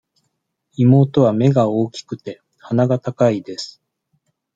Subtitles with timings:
[0.79, 3.83] 妹は目が大きくて、鼻が高いです。